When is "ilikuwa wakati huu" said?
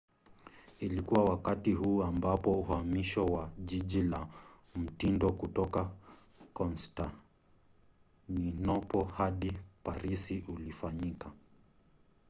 0.79-2.03